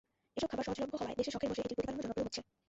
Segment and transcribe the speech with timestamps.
[0.37, 2.41] এসব খাবার সহজলভ্য হওয়ায় দেশে শখের বশে এটির প্রতিপালনও জনপ্রিয় হচ্ছে।